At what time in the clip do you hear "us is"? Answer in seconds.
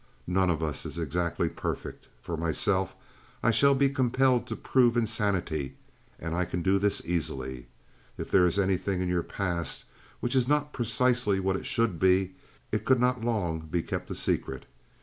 0.63-0.97